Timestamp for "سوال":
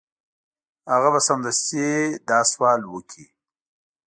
2.51-2.81